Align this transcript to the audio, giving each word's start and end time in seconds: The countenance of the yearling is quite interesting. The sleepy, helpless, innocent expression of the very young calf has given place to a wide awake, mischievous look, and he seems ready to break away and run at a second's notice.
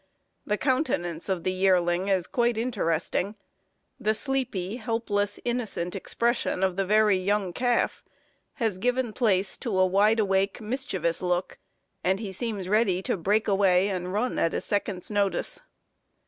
The 0.47 0.57
countenance 0.57 1.29
of 1.29 1.43
the 1.43 1.51
yearling 1.51 2.07
is 2.07 2.25
quite 2.25 2.57
interesting. 2.57 3.35
The 3.99 4.15
sleepy, 4.15 4.77
helpless, 4.77 5.39
innocent 5.45 5.95
expression 5.95 6.63
of 6.63 6.75
the 6.75 6.87
very 6.87 7.17
young 7.17 7.53
calf 7.53 8.03
has 8.53 8.79
given 8.79 9.13
place 9.13 9.59
to 9.59 9.77
a 9.77 9.85
wide 9.85 10.17
awake, 10.19 10.59
mischievous 10.59 11.21
look, 11.21 11.59
and 12.03 12.19
he 12.19 12.31
seems 12.31 12.67
ready 12.67 13.03
to 13.03 13.15
break 13.15 13.47
away 13.47 13.89
and 13.89 14.11
run 14.11 14.39
at 14.39 14.55
a 14.55 14.61
second's 14.61 15.11
notice. 15.11 15.61